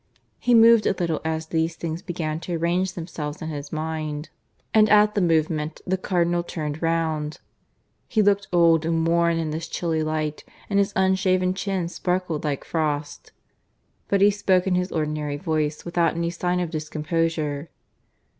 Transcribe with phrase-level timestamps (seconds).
[0.39, 4.29] He moved a little as these things began to arrange themselves in his mind,
[4.73, 7.39] and at the movement the Cardinal turned round.
[8.07, 12.65] He looked old and worn in this chilly light, and his unshaven chin sparkled like
[12.65, 13.31] frost.
[14.07, 17.69] But he spoke in his ordinary voice, without any sign of discomposure.